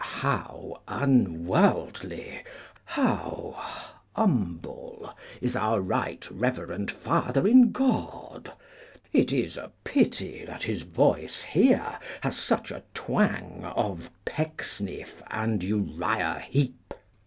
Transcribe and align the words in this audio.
How 0.03 0.81
unworldly, 0.87 2.41
how 2.85 3.53
humble, 4.15 5.15
is 5.41 5.55
our 5.55 5.79
right 5.79 6.27
reverend 6.31 6.89
father 6.89 7.47
in 7.47 7.71
God; 7.71 8.51
it 9.13 9.31
is 9.31 9.57
a 9.57 9.71
pity 9.83 10.43
that 10.43 10.63
his 10.63 10.81
voice 10.81 11.43
here 11.43 11.99
has 12.21 12.35
such 12.35 12.71
a 12.71 12.83
twang 12.95 13.63
of 13.75 14.09
Pecksniff 14.25 15.21
and 15.29 15.61
Uriah 15.61 16.47
Heap. 16.49 16.95